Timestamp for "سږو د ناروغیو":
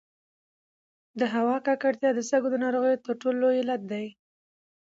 2.29-3.03